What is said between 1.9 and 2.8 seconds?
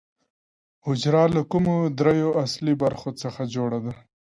درېیو اصلي